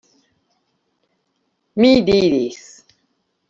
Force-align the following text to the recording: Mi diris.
Mi 1.85 1.93
diris. 2.11 2.61